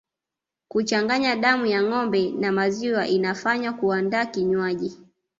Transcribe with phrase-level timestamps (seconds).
[0.67, 4.97] Kuchanganya damu ya ngombe na maziwa inafanywa kuandaa kinywaji